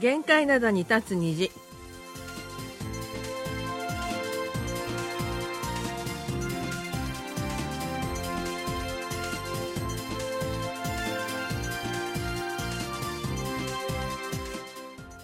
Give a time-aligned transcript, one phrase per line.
[0.00, 1.50] 限界灘に立つ虹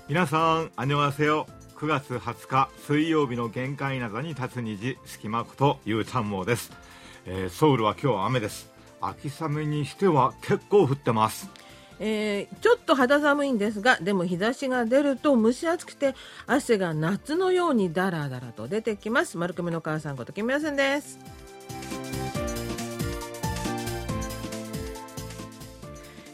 [0.08, 1.46] 皆さん、あにょわせよ。
[1.76, 6.70] 9月20日水曜日の限界灘に立つ虹、隙間ことゆうちゃんもです、
[7.24, 8.70] えーソウルは今日は雨です。
[9.00, 11.48] 秋雨にしては結構降ってます。
[11.98, 16.14] えーちょっと肌寒いんですがでも日差しが出ると蒸し暑くて
[16.46, 19.38] 汗が夏のようにダラダラと出てきます。
[19.38, 21.18] 丸組の母さんこと木村さんです。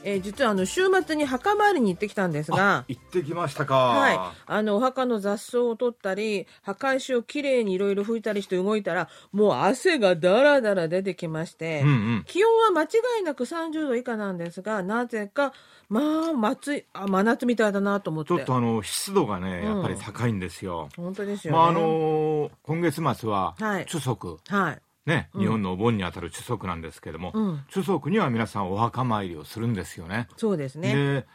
[0.05, 3.75] えー実はあの週末に墓参りに行ってきたんですが行ってきましたか。
[3.77, 12.25] はい、あのお墓の雑草を取ったり墓石をきれいにいろいろ拭いたりして動いたらもう汗がダラダラ出てきまして、うんうん。
[12.27, 12.87] 気温は間違
[13.21, 15.53] いなく30度以下なんですがなぜか
[15.89, 18.29] まあ松いあ真夏みたいだなと思って。
[18.29, 19.75] ちょっとあの湿度がね、うん。
[19.77, 20.89] やっぱり高いんですよ。
[20.97, 23.85] 本当ですよね、まああの今月末ははい。
[23.87, 25.41] chu 足、はいね、うん。
[25.41, 27.65] 日本のお盆にあたる chu 足なんですけども、うん。
[27.71, 30.29] chu 足には皆さんお墓参りをするんですよね。
[30.37, 30.95] そうですね。
[30.95, 31.27] で、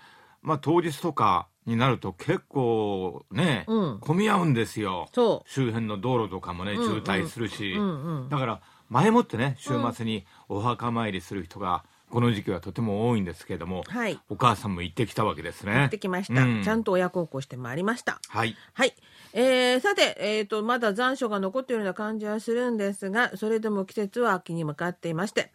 [0.41, 3.99] まあ当日とかになると結構ね、うん。
[3.99, 5.09] 混み合うんですよ。
[5.13, 8.29] そ周辺の道路とかもね、渋滞するし、ううんうん。
[8.29, 14.17] だから前もってね週末にお墓参りする人がこの時期はとても多いんですけれども、はい。
[14.29, 15.73] お母さんも行ってきたわけですね。
[15.73, 16.63] 行ってきました、うん。
[16.63, 18.21] ちゃんと親孝行してまいりました。
[18.29, 18.55] はい。
[18.73, 18.95] はい。
[19.33, 25.51] えーさて、えーと、まだ残暑が残っているような感じはするんですが、それでも季節は秋に向かっていまして、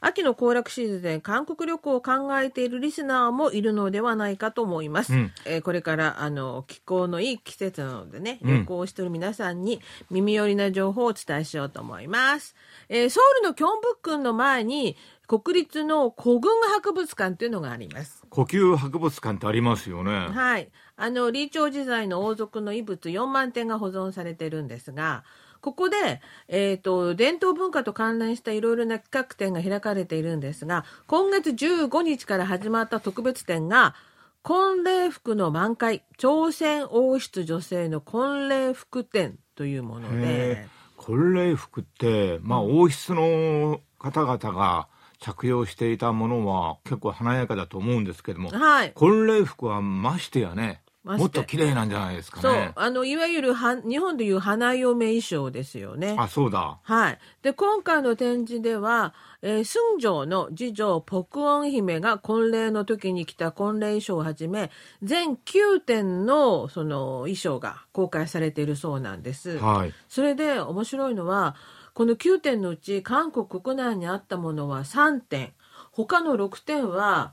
[0.00, 5.12] 秋の行楽シーズンで韓国旅行を考えているリスナーもいるのではないかと思います。
[5.12, 12.54] うんえーこれから、あの、気候のいい季節なのでね、うん旅行をしている皆さんに耳寄りな情報をお伝えしようと思います。
[12.88, 18.22] えーソウルのキョンブックンの前に、国立の古軍博物館というのがあります。
[18.30, 20.28] 呼吸博物館ってありますよね。
[20.28, 20.68] はい。
[20.96, 25.24] あの、李朝時代の王族の遺物4万点が保存されてるんですが、
[25.60, 33.94] ここで、えっ、と、伝統文化と関連したいろいろな企画展が開かれているんですが、今月15日から始まった特別展が、
[34.42, 44.86] 婚礼服の満開、朝鮮王室女性の婚礼服展というものへでえ、婚礼服って、まあ、王室の方々が
[45.18, 48.92] 着用していたものは結構華やかだと思うんですけども、はい。
[48.92, 56.16] 婚礼服はましてやね、もっと綺麗なんじゃないですかそうね。、あの、いわゆるは、日本でいう花嫁衣装ですよね。
[56.18, 56.78] あ、そうだ。
[56.82, 57.18] はい。
[57.42, 64.72] で、今回の展示では、えー、寸城の次女、ポクオン姫が婚礼の時に着た婚礼衣装をはじめ、
[65.04, 69.58] 全9点のその衣装が公開されているそうなんです。
[69.58, 69.94] はい。
[70.08, 71.54] それで面白いのは、
[71.94, 75.52] この9点のうち韓国国内にあったものは3点、
[75.92, 77.32] 他の6点は、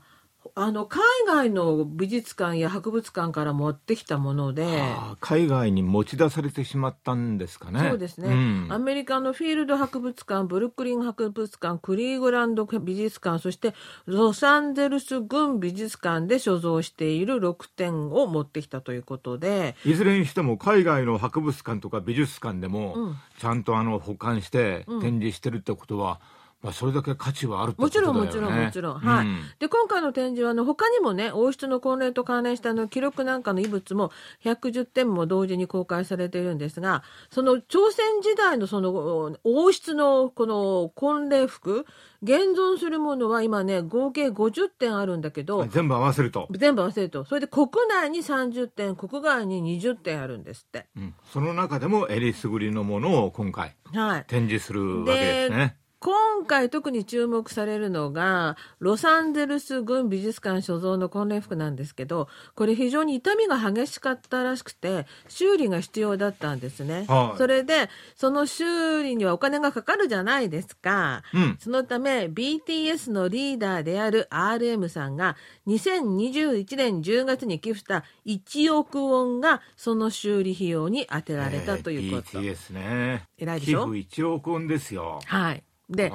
[0.54, 7.80] あの、海外の美術館や博物館から持ってきたもので、あー海外に持ち出されてしまったんですかね。
[7.88, 8.28] そうですね、
[8.68, 8.72] ん。
[8.72, 13.74] アメリカのフィールド博物館ブルックリン博物館クリーグランド美術館そして
[14.06, 23.16] ロサンゼルス軍美術館で所蔵している6点を持ってきたということでいずれにしても海外の博物館とか美術館でも、うん。
[23.38, 25.00] ちゃんとあの保管してうん。
[25.00, 26.20] 展示してるってことは、
[26.64, 28.20] まあ、それだけ価値はあるってことだよね。
[28.20, 28.98] もちろんもちろんもちろん。
[28.98, 29.26] はい。
[29.26, 29.42] うん。
[29.58, 34.10] で今回の展示はあの他にもね王室の婚礼と関連したあの記録なんかの遺物も
[34.44, 41.84] 110点も同時に公開されているんですがその朝鮮時代のその王室のこの婚礼服
[42.22, 47.26] 現存するものは今ね合計50点あるんだけど全部合わせると、全部合わせると。
[47.26, 50.86] それで国内に30点国外に20点あるんですって。
[50.96, 51.14] うん。
[51.30, 54.24] その中でもえりすぐりのものを今回はい。
[54.26, 55.76] 展示するわけですね。
[56.04, 75.36] 今回特に注目されるのがロサンゼルス軍美術館所蔵の婚礼服なんですけどこれ非常に傷みが激しかったらしくて修理が必要だったんですね、はいそれでその修理にはお金がかかるじゃないですか、うんそのため BTS のリーダーである RM さんが
[75.66, 82.38] 2021年10月に寄付した1億ウォンがその修理費用に充てられたということ。
[82.40, 83.28] えー BTS ね。
[83.38, 83.86] 偉いでしょ？
[83.92, 85.20] 寄付1億円ですよ。
[85.24, 85.62] はい。
[85.90, 86.10] で、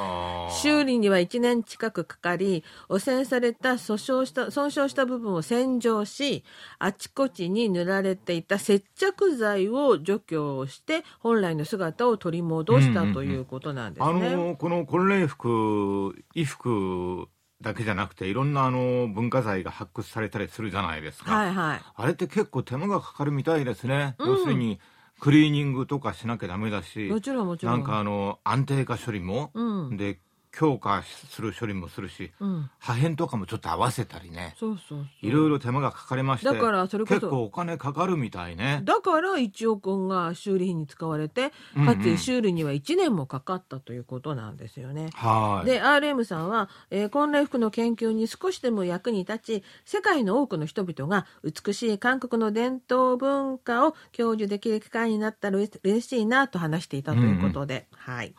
[0.64, 6.44] 修理には1年近くかかり、汚染された訴訟した、損傷した部分を洗浄し、
[6.80, 14.36] あちこちに塗られていた接着剤を除去して、本来の姿を取り戻したということなんですあね。
[14.36, 17.28] のこの婚礼服衣服
[17.62, 21.82] だけじゃなくていろんなあの文化財が発掘されたりするじゃないですか、はいはい。
[21.96, 24.30] あれって結構手間がかかるみたいですね、うん。
[24.30, 24.80] 要するに
[25.20, 27.76] クリーニングとかしなきゃダメだしもちろんもちろん。
[27.76, 29.98] なんかあの安定化処理も、うん。
[29.98, 30.20] で
[30.60, 32.70] 強化する処理もするし、うん。
[32.80, 34.56] 破片とかもちょっと合わせたりね。
[34.60, 38.82] そうそういろいろ手間がかかりましてだからそれこそ結構お金かかるみたいね。
[38.84, 41.96] だから1億円が修理費に使われてうんうん。
[41.96, 45.12] かつ修理には1年もかかったということなんですよね。
[45.14, 45.66] はい。
[45.66, 58.34] で RM さんは、えー、婚礼服の研究に少しでも役に立ち世界の多くの人々が美しい韓国の伝統文化を享受できる機会になったらうれ嬉しいなと話していたということで、はい。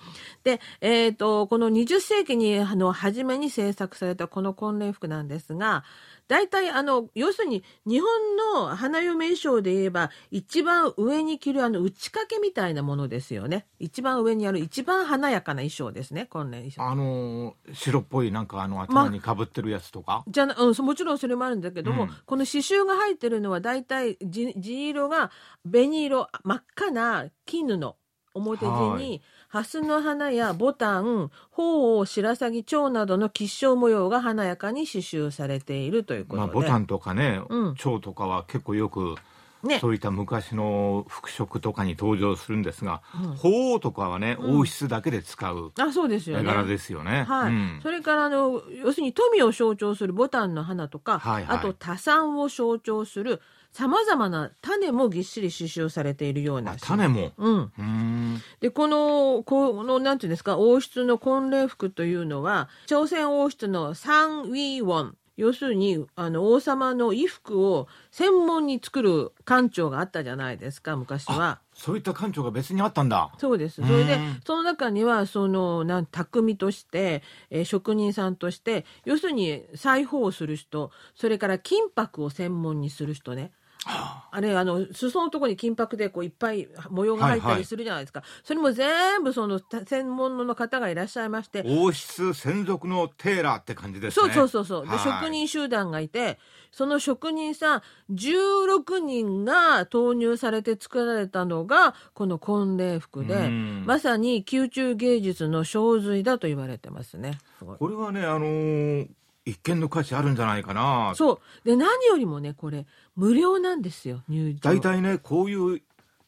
[0.44, 5.84] で、えっ、と、この20世紀に、あの、初めに制作されたこの婚礼服なんですが、
[6.26, 13.66] 大体、あの、要するに、日本の花嫁衣装で言えば、一番上に着るあの、打ち掛けみたいなものですよね。
[13.78, 16.82] 一番上にある一番華やかな衣装ですね、婚礼衣装。
[16.82, 25.30] あのー白っぽいなんかあの頭にかぶってるやつとか、じゃなうん、そもちろんそれもあるんだけども、うんこの刺繍が入ってるのは大体地地色が
[25.64, 27.94] 紅色真っ赤な金布
[28.34, 37.74] 表地はに蓮の花やボタン鳳凰白鷺蝶などの吉祥模様が華やかに刺繍されているということで、まあ、ボタンとかね、うん。
[37.74, 39.16] 蝶とかは結構よく
[39.62, 39.78] ね。
[39.78, 43.36] そういった昔の服飾とかに登場するんですが、うん。
[43.36, 44.60] 鳳凰とかはね、うん。
[44.60, 46.42] 王室だけで使うあそうですよね。
[46.42, 47.24] 絵柄ですよね。
[47.24, 47.52] はい。
[47.52, 47.80] うん。
[47.82, 51.58] それからあの要するに富を象徴するボタンの花とか、はいはい。
[51.58, 53.40] あと多産を象徴する
[53.72, 57.32] さまざまな種もぎっしり刺繍されているようなあ種も？
[57.36, 71.60] うん、うーんでこのこのなんていうんですか王室の婚礼服というのは朝鮮王室のサン・ウィーウォン要するにあの王様の衣服を専門に作る官庁があったじゃないですか昔は。
[71.72, 73.30] そういった館長が別にあったんだ。
[73.38, 73.76] そうです。
[73.76, 83.50] それでうん、その中には、その、なん、匠として、えー職人さんとして、要するに裁縫をする人、それから金箔を専門にする人ね。
[83.86, 88.22] あれ、あの、裾のところに金箔でこういっぱい模様が入ったはいはいりするじゃないですか。
[88.44, 94.34] それも全部そのた専門の方がいらっしゃいまして、王室専属のテーラーって感じですそうね。
[94.34, 94.82] そうそうそう。
[94.82, 96.38] で、はい職人集団がいて、
[96.70, 97.82] その職人さん
[98.12, 107.38] 16人が投入されて作られたのが、この婚礼服でうん、まさに宮中芸術の精髄だと言われてますね。
[107.58, 109.08] これはね、あのー
[109.44, 111.12] 一見の価値あるんじゃないかな。
[111.14, 111.68] そう。
[111.68, 114.60] で、何よりもね、これ、無料なんですよ、入場。
[114.60, 115.82] 大体ね、こういう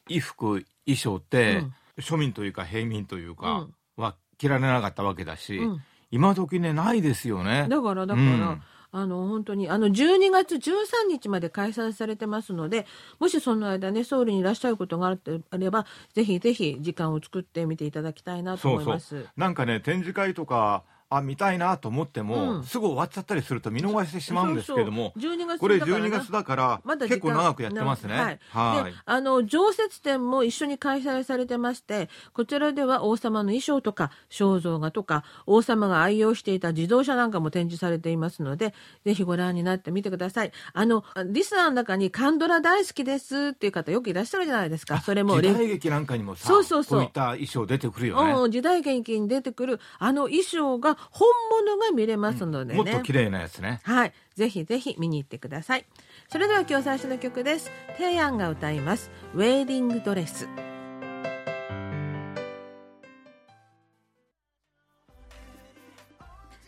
[0.07, 3.73] 衣服、衣装って、うん庶民というか平民というか、うん
[4.03, 7.65] は着られなかったわけだし、うん今時ね、ないですよね。
[7.69, 8.61] だから、だから、うん
[8.95, 12.85] あの、本当に、あの、12月13日まで開催されてますので、
[13.19, 19.25] もしその間ね、ソウルにいらっしゃることがあるとあれば、ぜひぜひ時間を作ってみていただきたいなとそうそう思います。。
[19.35, 20.83] なんかね、展示会とか、
[21.17, 28.13] あ、見たいなと思っても、うんすぐ終わっちゃったりすると見逃してしまうんですけども、そうそう12月これだからな12月だから、まだ結構長くやってますね。
[28.13, 28.39] はい。
[28.49, 38.73] はいで、あの、常設展も一緒に開催されてまして、こちらでは王様の衣装とか、肖像画とか、王様が愛用していた自動車なんかも展示されていますので、
[39.05, 40.51] ぜひご覧になってみてください。
[40.73, 45.01] あの、リスナーの中にカンドラ大好きですっていう方よくいらっしゃるじゃないですか。
[45.01, 48.33] それもレ時代劇なんかにもさそうそうそうこういった衣装出てくるよね。
[48.33, 51.29] うん、時代劇に出てくるあの衣装が本
[51.65, 52.77] 物が見れますのでね。
[52.77, 53.81] もっと綺麗なやつね。
[53.83, 54.13] はい。
[54.35, 55.85] ぜひぜひ見に行ってください。
[56.29, 57.71] それでは今日最初の曲です。
[57.97, 59.11] テイアンが歌います。
[59.35, 60.47] ウェーディングドレス。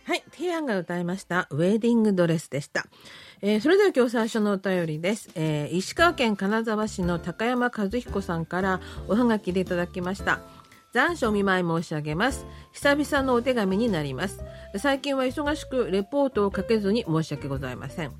[0.03, 0.23] はい。
[0.31, 1.47] テイアンが歌いました。
[1.49, 2.85] ウェーディングドレスでした。
[3.41, 5.29] えーそれでは今日最初のお便りです。
[5.35, 10.39] えー石川県金沢市の高山和彦さんからおはがきでいただきました。
[10.95, 12.45] 残暑お見舞い申し上げます。
[12.71, 14.45] 久々のお手紙になります。
[14.77, 18.13] 最近は忙しくレポートをかけずに申し訳ございません。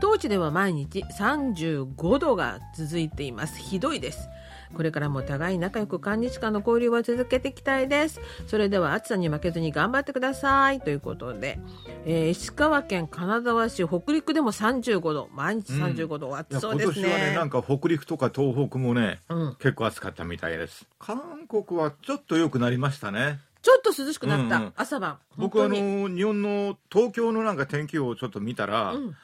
[0.00, 3.58] 当地では毎日35度が続いています。
[3.58, 4.28] ひどいです。
[4.74, 8.20] これからも互い仲良く韓日間の交流は続けていきたいです。
[8.46, 10.80] それでは暑さに負けずに頑張ってください。
[10.80, 11.58] ということで、
[12.04, 16.94] えー石川県金沢市北陸でも35度、毎日35度、い暑やそうですね。
[17.00, 20.86] 今年はね、なんか北陸とか東北もね、うん結構暑かったみたいです。
[20.98, 23.40] 韓国はちょっと良くなりましたね。
[23.62, 25.18] ちょっと涼しくなった、うんうん朝晩。
[25.36, 25.74] 僕あの
[26.08, 29.16] 日本の東京のなんか天気予報をちょっと見たら、うん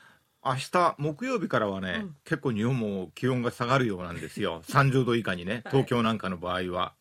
[0.47, 6.93] 明日木曜日からはね、うん結構日本も気温が下がるようなんですよ 30度以下にね東京なんかの場合は。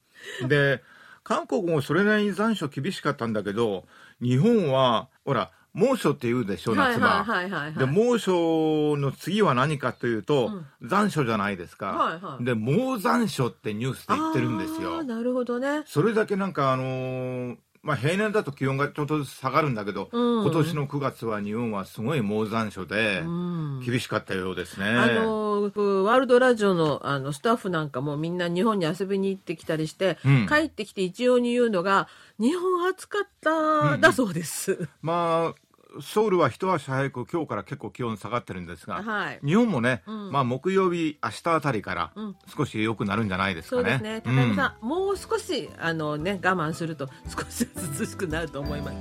[0.48, 0.84] で
[1.24, 3.86] 韓国もそれなりに残暑厳しかったんだけど
[4.22, 7.08] 日本はほら猛暑って言うでしょ夏場。
[7.08, 7.74] はいはいはいはい、はい。
[7.74, 15.84] で猛暑の次は何かというと、残暑じゃないですか、はいはいで猛残暑ってニュースで言ってるんですよなるほどね。
[15.86, 24.88] それだけなんかあのーまあ、平年だと気温がちょっとずつ下がるんだけど、うん今年の9月は日本はすごい猛残暑でうん厳しかったようですね。
[24.88, 32.08] あのワールドラジオのあのスタッフなんかもみんな日本に遊びに行ってきたりして、うん帰ってきて一様に言うのが
[32.40, 34.90] 日本暑かっただそうです。
[35.04, 35.65] まあ
[36.02, 43.82] ソウルは一足早く今日から結構気温下がってるんですが、はい日本もね、うんまあ木曜日明日あたりからうん少し良くなるんじゃないですかね。
[43.84, 44.22] そうですね。
[44.22, 48.96] 高山さん、もう少しあのね我慢すると少しずつ涼しくなると思います。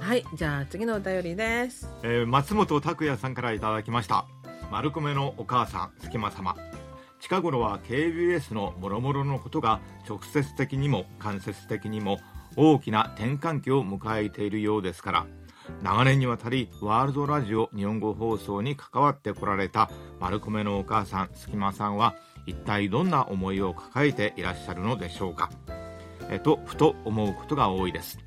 [0.00, 1.88] はい、じゃあ次のお便りです。
[2.02, 4.26] えー松本拓也さんからいただきました
[4.70, 6.56] 丸米のお母さん隙間様
[7.20, 12.18] 近頃は KBS の諸々のことが直接的にも間接的にも
[12.56, 15.26] 大きな転換期を迎えているようですから
[15.82, 22.14] 長年にわたりワールドラジオ日本語放送に関わってこられた丸米のお母さん隙間さんは
[22.46, 25.50] 一体どんな思いを抱えていらっしゃるのでしょうか。
[26.30, 28.18] えとふと思うことが多いです。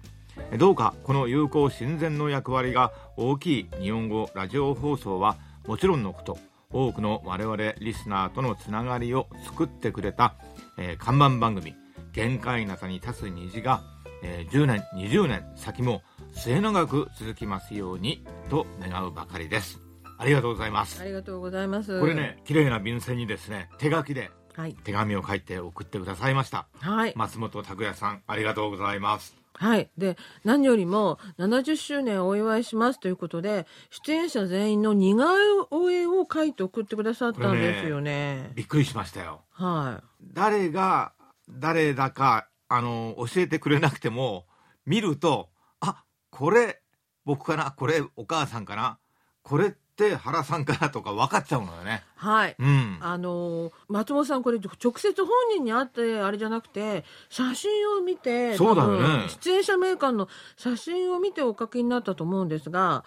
[0.57, 5.37] どうかこの友好親善の役割が大きい日本語ラジオ放送は
[5.67, 6.37] もちろんのこと
[6.71, 10.35] 多くの我々リスナーとのつながりを作ってくれた、
[10.77, 11.75] えー看板番組
[12.13, 13.83] 「限界なさに立つ虹が」
[14.23, 16.01] えー10年20年先も
[16.33, 19.79] 末永く続きますようにと願うばかりです
[20.17, 21.99] ありがとうございますありがとうございます。
[21.99, 22.15] これ。
[22.15, 24.73] ね綺麗な便箋にですね手書きではい。
[24.83, 27.13] 手紙を書いて送ってくださいましたはい。
[27.15, 29.89] 松本拓也さんありがとうございますはい。
[29.97, 38.51] で、何よりも70周年をお祝いしますということで、出演者全員の似顔絵を書いて送ってくださったんですよね。
[38.55, 40.03] びっくりしましたよはい。
[40.33, 41.13] 誰が
[41.49, 44.45] 誰だかあの教えてくれなくても
[44.85, 45.49] 見ると
[45.79, 46.81] あこれ
[47.23, 48.97] 僕かなこれお母さんかな
[49.43, 52.01] これって原さんかなとか分かっちゃうのよね。
[52.15, 52.55] はい。
[52.57, 52.97] うん。
[52.99, 59.29] あのー松本さんこれ直接本人に会ってあれじゃなくて写真を見てそうだよね。
[59.29, 60.27] 出演者名鑑の
[60.57, 63.03] 写真を見てお書きになったと思うんですが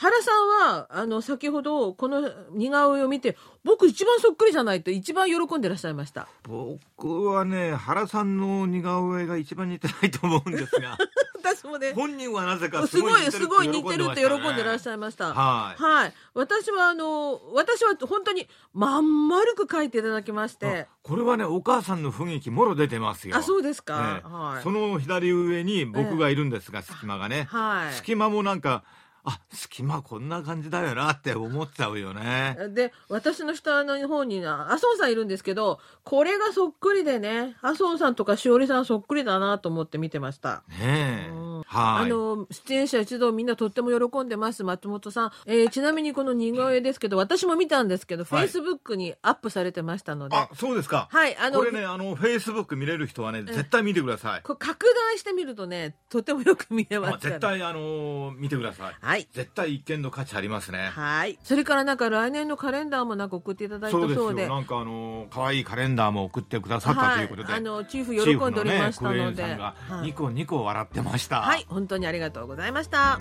[0.00, 6.26] 原さんはあの先ほどこの似顔絵を見て僕一番そっくりじゃないと一番喜んでらっしゃいました。
[6.44, 10.96] 僕はね原さんの似顔絵が一番似てないと思うんですが
[11.36, 15.34] 私もね本人はなぜかすごいすごい似てるって喜んでらっしゃゃいました。
[15.34, 16.14] はいはい。
[16.32, 20.88] 私はあの私は本当にまん丸く書いていただきまして。
[21.02, 24.22] これはねお母さんの雰囲気もろ出てますよあ、そうですか。
[24.24, 24.62] ええはい。
[24.62, 27.94] その左上に僕がいるんですが、隙間がね、はい。
[27.94, 28.82] 隙間もなんか
[29.24, 32.56] あ隙間こんな感じだよなって思っちゃうよね。
[32.70, 40.62] で私の下の方にな麻生さんいるんですけどこれがそっくりでね麻生さんとかしおりさんそっくりだなと思って見てました。
[40.68, 41.34] ねえ、うん。
[41.34, 41.39] はい
[41.72, 48.44] あの出演者一同みんなとっても喜んでます松本さん、えーちなみにこの似顔絵ですけど私も見たんですけど、フはい。
[48.44, 50.36] ェイスブックにアップされてましたので。
[50.36, 51.08] あそうですか。
[51.10, 58.94] はいあのこれねあのフェイスブック見れる人はね絶対見てください、こう拡大してみるとねとてもよく見えます絶対あの見てください。
[59.00, 59.28] はい。
[59.32, 60.90] 絶対一見の価値ありますね。
[60.92, 61.38] はい。
[61.44, 64.14] それからなんか来年のカレンダーもなんか送っていただいたそうで。
[64.14, 64.48] すそうでよ。
[64.48, 70.06] なんかあの可愛いカレンダーも送ってくださったということで、はい、あのチーフ喜んでおりましたのチーフで、のねクエンさんがはい。
[70.06, 73.20] ニコニコ笑ってました、はい、本当にありがとうございました。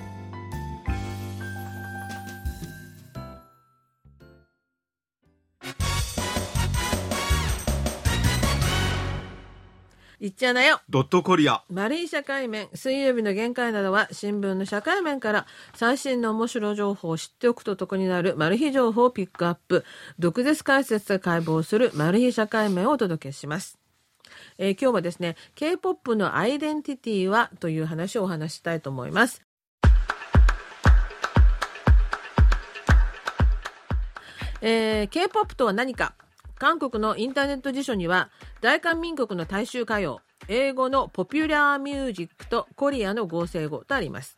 [10.22, 10.82] いっちゃなよ。
[10.90, 19.86] ドットコリア丸い社会面、水曜日の限界などは新聞の社会面から最新の面白情報を知っておくと得になるマル秘情報をピックアップ、
[20.20, 23.80] 毒舌解説で解剖するマル秘社会面をお届けします。
[24.62, 29.42] えー今日はですね、K-POP のアイデンティティはという話をお話したいと思います。
[34.62, 36.14] えー K-POP とは何か
[36.56, 44.38] 韓国のインターネット辞書には大韓民国の大衆歌謡英語のポピュラーミュージックとコリアの合成語とあります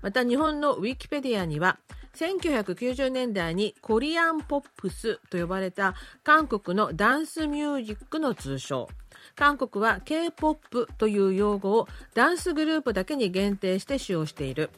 [0.00, 1.80] また日本のウィキペディアには
[2.14, 8.88] 1990年代にコリアンポップスと呼ばれた韓国のダンスミュージックの通称。
[9.34, 14.70] 韓国は K-POP という用語をダンスグループだけに限定して使用している。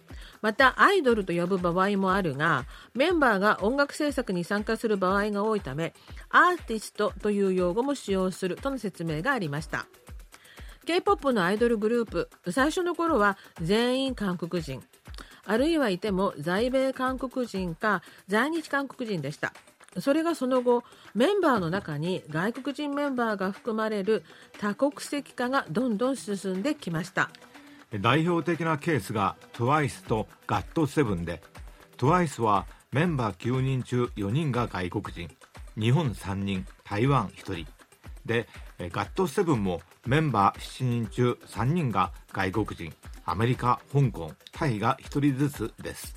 [0.43, 5.95] またアイドルと呼ぶ場合もあるがメンバーが音楽制作に参加する場合が多いため
[6.29, 9.87] アーティストという用語も使用するとの説明がありました。
[10.87, 14.83] K-POP のアイドルグループ最初の頃は全員韓国人。
[15.47, 19.53] あるいはいても在米韓国人か在日韓国人でした。
[19.99, 24.23] それがその後メンバーの中に外国人メンバーが含まれる
[24.59, 27.31] 多国籍化がどんどん進んできました。
[28.01, 31.43] 代表的なケースが TWICE と GOT7 で
[31.99, 35.29] TWICE はメンバー9人中4人が外国人。
[35.77, 37.67] 日本3人台湾1人。
[38.25, 42.93] で GOT7 もメンバー7人中3人が外国人。
[43.31, 46.17] アメリカ香港タイが1人ずつです。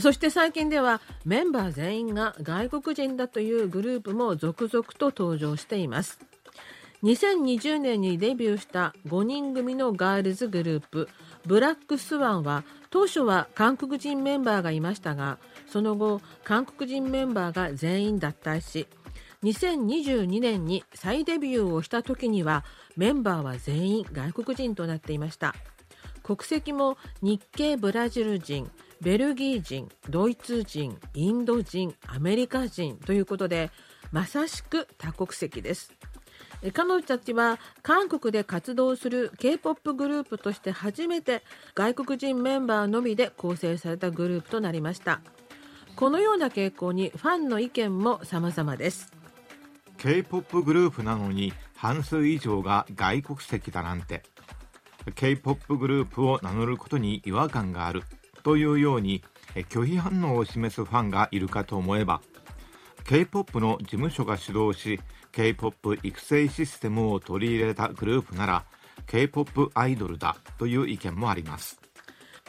[0.00, 6.18] そして最近ではメンバー全員が外国人だというグループも続々と登場しています。
[7.02, 11.08] 2020年にデビューした5人組のガールズグループ
[11.46, 15.38] ブラックスワンは当初は韓国人メンバーがいましたが
[15.68, 18.88] その後韓国人メンバーが全員脱退し
[19.44, 22.64] 2022年に再デビューをした時には
[22.96, 25.54] メンバーは全員外国人となっていました。
[26.26, 28.68] 国籍も日系ブラジル人
[29.00, 33.70] ベルギー人ドイツ人インド人アメリカ人ということで
[34.10, 35.92] まさしく多国籍です。
[36.72, 41.44] 彼女たちは韓国で活動する K-POP グループとして初めて
[41.76, 45.20] 外国人メンバーのみで構成されたグループとなりました。
[45.94, 49.12] このような傾向にファンの意見も様々です。
[49.98, 54.24] K-POP グループなのに半数以上が外国籍だなんて。
[55.14, 58.02] K-POP グループを名乗ることに違和感がある。
[58.42, 59.24] というように
[59.70, 62.20] 拒否反応を示すファンがいるかと思えば
[63.04, 65.00] K-POP の事務所が主導し
[65.32, 68.64] K-POP 育成システムを取り入れたグループなら
[69.08, 71.80] K-POP アイドルだという意見もあります。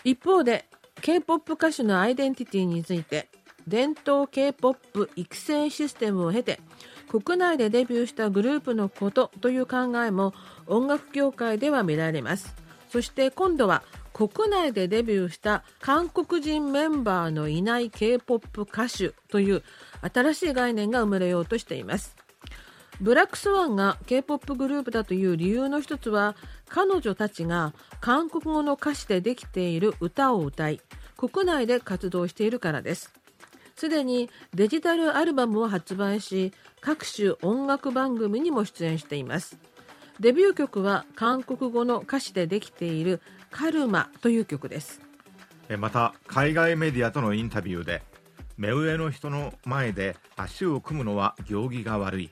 [0.03, 0.65] 一方で
[1.01, 3.27] K-POP 歌手のアイデンティティについて
[3.67, 6.59] 伝統 K-POP 育成システムを経て
[7.09, 10.33] 国内でデビューしたグループのことという考えも
[10.67, 12.55] 音楽業界では見られます。
[12.89, 13.83] そして今度は
[14.13, 19.63] 国内でデビューした韓国人メンバーのいない K-POP 歌手という
[20.01, 22.15] 新しい概念が生まれようとしています。
[22.99, 26.35] ブラックスワンが K-POP グループだという理由の一つは
[26.67, 30.81] 彼女たちが韓国語の歌詞でできている歌を歌い
[31.15, 33.13] 国内で活動しているからです。
[33.77, 39.57] すでにデジタルアルバムを発売し各種音楽番組にも出演しています。
[40.19, 44.99] デビュー曲は韓国語の歌詞でできているカルマという曲です。
[45.77, 48.01] また海外メディアとのインタビューで
[48.57, 52.31] 目上の人の前で足を組むのは行儀が悪い。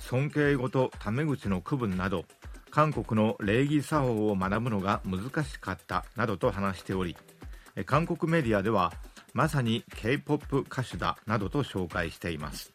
[0.00, 2.24] 尊敬語とタメ口の区分など
[2.70, 7.16] 韓国の礼儀作法を学ぶのが難しかったなどと話しており
[7.84, 8.92] 韓国メディアでは
[9.32, 12.72] まさに K-POP 歌手だなどと紹介しています。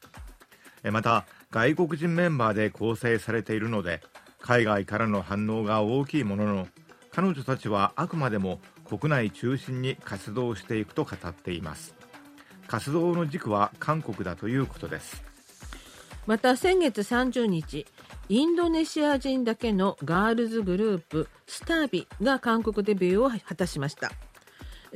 [0.92, 4.02] また外国人メンバーで構成されているので
[4.40, 6.68] 海外からの反応が大きいものの
[7.12, 11.96] 彼女たちはあくまでも国内中心に活動していくと語っています。
[12.68, 15.24] 活動の軸は韓国だということです。
[16.26, 17.86] また先月30日
[18.30, 24.12] インドネシア人だけのガールズグループスタービが韓国デビューを果たしました。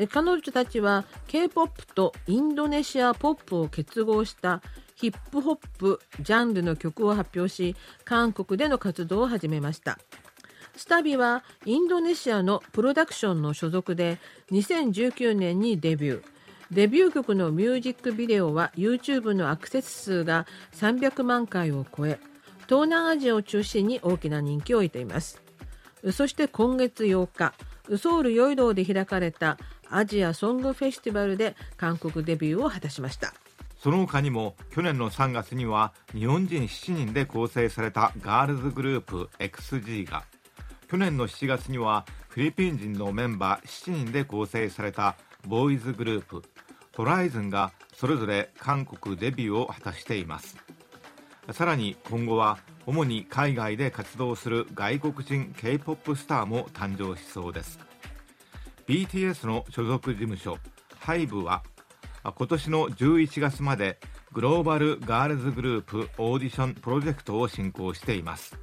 [0.10, 4.62] 彼女たちは K-POP とインドネシアポップを結合した
[4.96, 7.76] ヒップホップジャンルの曲を発表し
[8.06, 9.98] 韓国での活動を始めました。
[10.76, 14.20] スタビはインドネシアのプロダクションの所属で
[14.52, 16.24] 2019年にデビュー。
[16.72, 22.18] デビュー曲のミュージックビデオは YouTube のアクセス数が300万回を超え
[22.66, 25.42] 東南アジアを中心に大きな人気を得ています。
[26.14, 27.54] そして今月8日
[27.98, 29.58] ソウルヨイドで開かれた
[29.92, 33.34] アジアソングフェスティバルで韓国デビューを果たしました。
[33.78, 40.24] その他にも去年の3月には日本人7人で構成されたガールズグループ XG が。
[40.90, 45.16] 去年の7月にはフィリピン人のメンバー7人で構成された
[45.48, 46.44] ボーイズグループ
[46.96, 50.58] ホライズンがそれぞれ韓国デビューを果たしています。
[51.52, 57.80] さらに今後は主に海外で活動する外国人 K-POP スターも誕生しそうです。
[58.88, 60.58] BTS の所属事務所
[61.02, 61.64] HYBE は
[62.24, 64.00] 今年の11月まで
[64.32, 68.58] グローバルガールズグループオーディションプロジェクトを進行しています。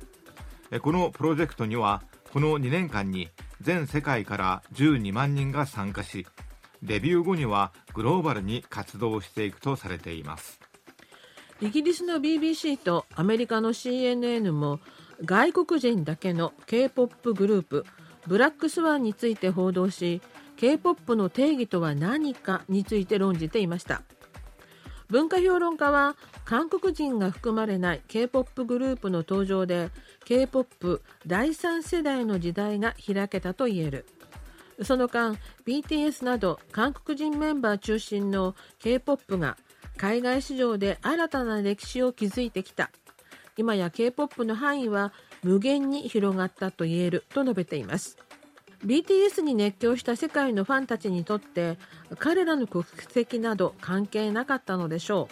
[0.83, 2.03] このプロジェクトには
[2.33, 3.29] この2年間に
[3.61, 6.27] 全世界から12万人が参加し
[6.83, 10.61] デビュー後にはグローバルに活動していくとされています。
[11.61, 14.79] イギリスの BBC とアメリカの CNN も
[15.25, 17.85] 外国人だけの K-POP グループ
[18.27, 20.21] ブラックスワンについて報道し
[20.57, 24.03] K-POP の定義とは何かについて論じていました。
[25.09, 29.91] 文化評論家は韓国人が含まれない K-POP グループの登場で
[30.27, 34.07] K-POP 第3世代の時代が開けたと言える。
[34.83, 39.57] その間 BTS など韓国人メンバー中心の K-POP が
[39.97, 42.91] 海外市場で新たな歴史を築いてきた。
[43.57, 48.17] 今や K-POP の範囲は無限に広がったと言えると述べています。
[48.85, 51.79] BTS に熱狂した世界のファンたちにとって
[52.19, 55.29] 彼らの国籍など関係なかったのでしょ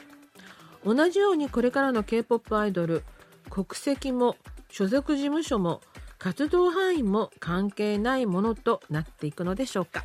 [0.85, 0.95] う。
[0.95, 3.05] 同じようにこれからの K-POP アイドル
[3.51, 4.37] 国籍も
[4.69, 5.81] 所属事務所も
[6.19, 10.05] 活動範囲も関係ないものとなっていくのでしょうか。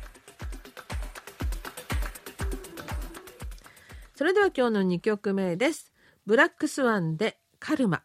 [4.14, 5.92] それでは今日の2曲目です。
[6.26, 8.02] ブラックスワンでカルマ。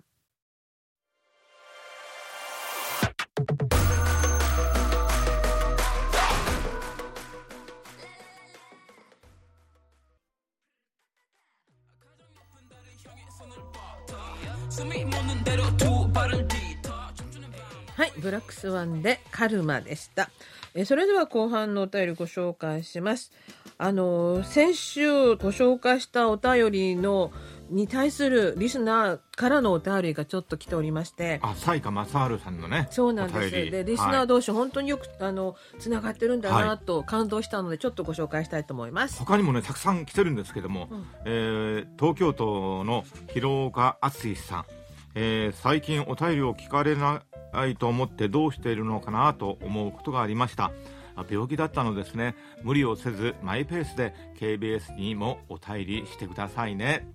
[18.28, 20.30] ブラックスワンでカルマでした。
[20.74, 23.32] えそれでは後半のお便りご紹介します。
[23.78, 27.32] あの先週ご紹介したお便りの
[27.70, 31.40] に対するリスナーからのお便りがちょっと来ておりまして。
[31.42, 33.52] あ西川正治さんのねそうなんです。
[33.72, 41.06] でリスナーはい同士、本当によくあのつながってるんだなと感動したのでちょっとご紹介したいと思います、他にもねたくさん来てるんですけども、うん。
[41.24, 44.66] えー東京都の広岡敦さん、
[45.16, 47.24] えー最近お便りを聞かれな
[47.68, 50.72] いと思ってどうしているのかなと思うことがありました。
[51.16, 52.36] あ病気だったのですね。
[52.64, 57.08] 無理をせずマイペースで KBS にもお便りしてくださいね。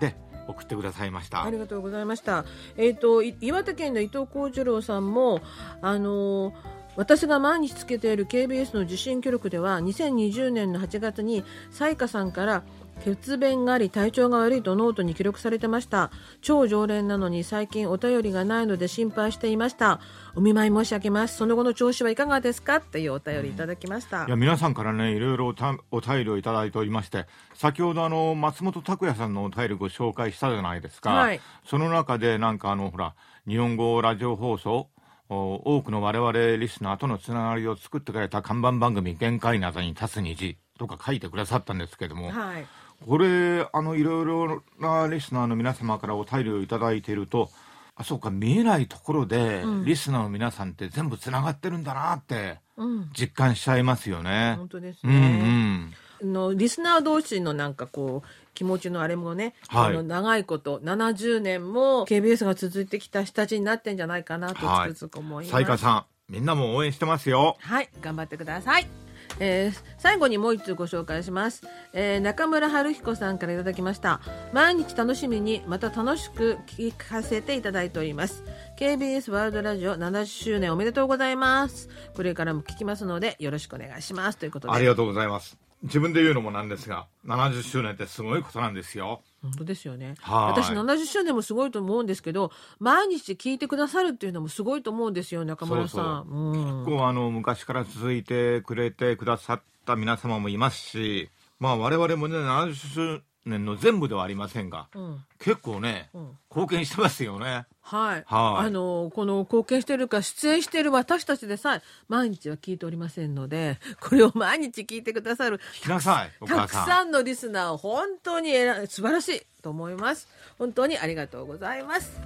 [0.00, 0.16] で
[0.48, 1.44] 送ってくださいました。
[1.44, 2.44] ありがとうございました。
[2.76, 5.40] えっ、と岩手県の伊藤幸次郎さんも
[5.80, 12.62] あのー私が毎日つけている KBS の受信記録では2020年の8月に彩花さんから
[13.04, 16.10] 血便があり体調が悪いとノートに記録されてました。
[16.40, 20.00] 超常連なのに最近お便りがないので心配していました。
[20.34, 21.36] お見舞い申し上げます。
[21.36, 22.76] その後の調子はいかがですか？
[22.76, 25.54] っていうお便りいただきました、いや皆さんからねいろいろ
[25.90, 31.40] お便りをいただいておりまして先ほどあの松本拓也さんのお便りご紹介したじゃないですか、はい。
[31.64, 33.14] その中でなんかあのほら
[33.46, 34.88] 日本語ラジオ放送
[35.28, 42.66] お多くの我々リスナーとのつながりを作ってくれた看板番組「限界などに立つ虹」とか書いてくださったんですけども、はい
[43.04, 47.50] これあのいろいろなリスナーの皆様からお便りをいただいていると
[47.96, 49.84] あそうか見えないところで、うん。
[49.84, 53.10] リスナーの皆さんって全部つながってるんだなってうん。
[53.18, 54.54] 実感しちゃいますよね。
[54.58, 56.32] 本当ですうんね、うん。
[56.32, 59.88] のリスナー同士のなんかこう気持ちのあれもね、はい。
[59.88, 65.56] あの長いこと70年も KBS が続いてきた人たちになってんじゃないかなとつくづく思います。
[65.56, 65.92] 西川さ
[66.28, 67.56] んみんなも応援してますよ。
[67.60, 69.05] はい、頑張ってください。
[69.40, 74.20] えー最後にもう一通ご紹介します、えー中村春彦さんからいただきました。
[74.52, 78.44] 毎日楽しみにまた楽しく聞かせていただいております。
[78.78, 81.88] KBS ワールドラジオ70周年おめでとうございます。
[82.14, 84.38] これからも聞きますのでよろしくお願いします。
[84.38, 84.74] ということで。
[84.74, 85.58] ありがとうございます。
[85.82, 89.22] 自分で言うのもなんですが70周年ってすごいことなんですよ。
[89.46, 90.14] 本当ですよね。
[90.20, 90.60] はい。
[90.60, 96.28] 私70周年もすごいと思うんですけど毎日聞いてくださるっていうのもすごいと思うんですよ中村さん。
[96.28, 96.84] うん。
[96.84, 105.24] こうあの昔から続いてくれてくださった皆様もいますしまあ我々もね70周年の全部ではありませんがうん。
[105.38, 106.30] 結構ねうん。
[106.50, 108.24] 貢献してますよねはい。
[108.26, 115.60] はい、あの、この貢献してるか、出演してる私たちでさえ、毎日は聞いておりませんので、 これを毎日聞いてくださる。
[115.84, 118.52] ささたくさんのリスナー本当に
[118.88, 120.26] 素晴らしいと思います。
[120.58, 122.18] 本当にありがとうございます。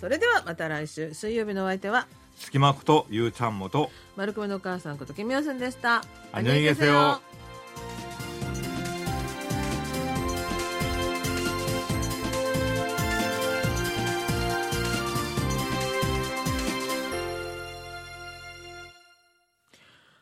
[0.00, 6.02] それではまた来週、水曜日のお相手は、隙間ことゆうちゃんもと、丸くめのお母さんことけみやせんでした。
[6.32, 7.20] あにょいげせよ。